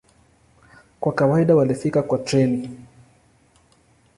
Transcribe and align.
Kwa 0.99 1.13
kawaida 1.13 1.55
walifika 1.55 2.03
kwa 2.03 2.17
treni. 2.17 2.77